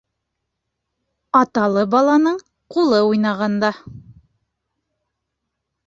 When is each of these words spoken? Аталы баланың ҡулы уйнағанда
Аталы 1.41 1.83
баланың 1.93 2.41
ҡулы 2.77 3.05
уйнағанда 3.11 3.71